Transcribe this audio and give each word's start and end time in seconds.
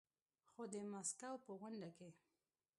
خو 0.51 0.61
د 0.73 0.75
ماسکو 0.91 1.31
په 1.45 1.51
غونډه 1.59 1.89
کې 1.97 2.09